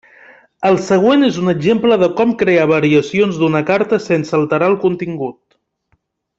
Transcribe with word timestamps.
El 0.69 0.77
següent 0.85 1.25
és 1.27 1.37
un 1.41 1.51
exemple 1.53 1.99
de 2.05 2.09
com 2.21 2.33
crear 2.41 2.65
variacions 2.73 3.37
d'una 3.43 3.63
carta 3.71 4.03
sense 4.09 4.37
alterar 4.41 4.71
el 4.75 4.81
contingut. 4.89 5.41